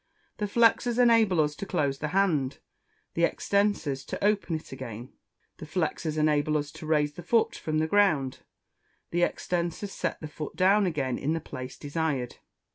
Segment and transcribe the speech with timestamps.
[0.37, 2.57] The flexors enable us to close the hand,
[3.13, 5.13] the extensors to open it again.
[5.57, 8.39] The flexors enable us to raise the foot from the ground;
[9.11, 12.37] the extensors set the foot down again in the place desired.